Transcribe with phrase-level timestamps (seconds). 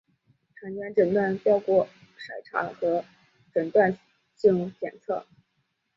[0.59, 3.05] 产前诊断包括筛查和
[3.53, 3.95] 诊断
[4.35, 5.27] 性检测。